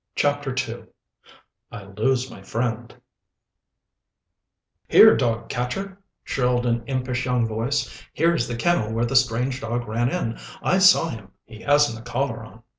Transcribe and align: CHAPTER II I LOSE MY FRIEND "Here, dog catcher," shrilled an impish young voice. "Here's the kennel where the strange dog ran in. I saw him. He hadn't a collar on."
CHAPTER 0.15 0.55
II 0.67 0.85
I 1.71 1.83
LOSE 1.83 2.31
MY 2.31 2.41
FRIEND 2.41 2.95
"Here, 4.87 5.15
dog 5.15 5.47
catcher," 5.47 5.99
shrilled 6.23 6.65
an 6.65 6.83
impish 6.87 7.25
young 7.25 7.47
voice. 7.47 8.01
"Here's 8.11 8.47
the 8.47 8.55
kennel 8.55 8.91
where 8.95 9.05
the 9.05 9.15
strange 9.15 9.61
dog 9.61 9.87
ran 9.87 10.09
in. 10.09 10.39
I 10.63 10.79
saw 10.79 11.09
him. 11.09 11.29
He 11.45 11.59
hadn't 11.61 11.99
a 11.99 12.01
collar 12.01 12.43
on." 12.43 12.63